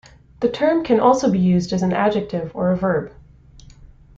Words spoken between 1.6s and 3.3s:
as an adjective or a verb.